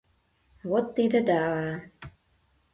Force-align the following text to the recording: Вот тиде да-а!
Вот 0.69 0.85
тиде 0.95 1.19
да-а! 1.27 1.71